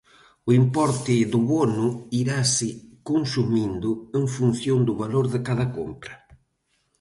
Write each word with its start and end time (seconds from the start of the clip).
O 0.49 0.49
importe 0.61 1.15
do 1.31 1.39
bono 1.51 1.87
irase 2.21 2.69
consumindo 3.09 3.89
en 4.17 4.25
función 4.35 4.79
do 4.87 4.93
valor 5.01 5.25
de 5.33 5.39
cada 5.47 5.65
compra. 5.77 6.13